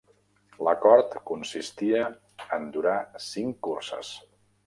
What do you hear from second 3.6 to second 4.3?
curses.